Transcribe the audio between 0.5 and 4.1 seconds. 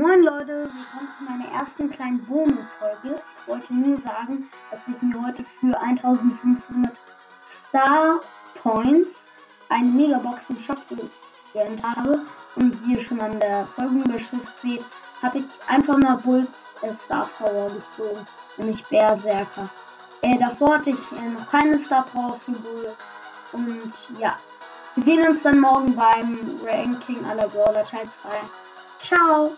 willkommen zu meiner ersten kleinen Bonusfolge. Ich wollte nur